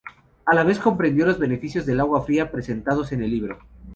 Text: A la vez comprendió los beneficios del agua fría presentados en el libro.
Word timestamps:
A 0.47 0.55
la 0.55 0.63
vez 0.63 0.79
comprendió 0.79 1.27
los 1.27 1.37
beneficios 1.37 1.85
del 1.85 1.99
agua 1.99 2.23
fría 2.23 2.51
presentados 2.51 3.11
en 3.11 3.21
el 3.21 3.29
libro. 3.29 3.59